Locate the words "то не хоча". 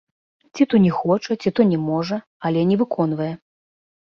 0.73-1.37